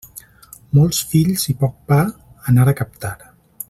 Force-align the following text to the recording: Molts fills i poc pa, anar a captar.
Molts 0.77 1.01
fills 1.11 1.45
i 1.53 1.55
poc 1.61 1.77
pa, 1.93 2.01
anar 2.53 2.69
a 2.75 2.79
captar. 2.83 3.17